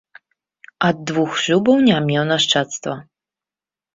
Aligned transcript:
Ад 0.87 0.97
двух 1.09 1.35
шлюбаў 1.41 1.77
не 1.89 1.97
меў 2.07 2.23
нашчадства. 2.31 2.93